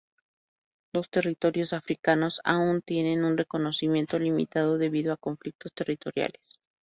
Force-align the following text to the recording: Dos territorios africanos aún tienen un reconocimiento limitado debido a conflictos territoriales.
Dos 0.91 1.11
territorios 1.11 1.73
africanos 1.73 2.41
aún 2.43 2.81
tienen 2.81 3.23
un 3.23 3.37
reconocimiento 3.37 4.17
limitado 4.17 4.79
debido 4.79 5.13
a 5.13 5.17
conflictos 5.17 5.73
territoriales. 5.73 6.41